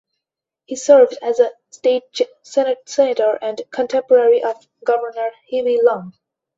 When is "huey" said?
5.45-5.79